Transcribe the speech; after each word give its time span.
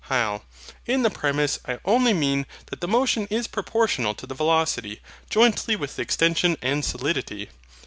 HYL. 0.09 0.41
In 0.87 1.03
the 1.03 1.11
premise 1.11 1.59
I 1.67 1.77
only 1.85 2.11
mean 2.11 2.47
that 2.71 2.81
the 2.81 2.87
motion 2.87 3.27
is 3.29 3.45
proportional 3.45 4.15
to 4.15 4.25
the 4.25 4.33
velocity, 4.33 4.99
jointly 5.29 5.75
with 5.75 5.95
the 5.95 6.01
extension 6.01 6.57
and 6.63 6.83
solidity. 6.83 7.49